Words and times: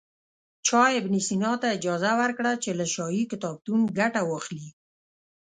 چا 0.67 0.81
ابن 0.99 1.13
سینا 1.27 1.51
ته 1.61 1.67
اجازه 1.77 2.11
ورکړه 2.21 2.51
چې 2.63 2.69
له 2.79 2.85
شاهي 2.93 3.23
کتابتون 3.31 3.79
ګټه 3.99 4.21
واخلي. 4.25 4.69